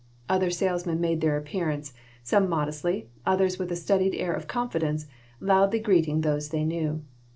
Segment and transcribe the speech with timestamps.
[0.27, 1.93] Other salesmen made their appearance,
[2.23, 5.05] some modestly, others with a studied air of confidence,
[5.39, 7.03] loudly greeting those they knew.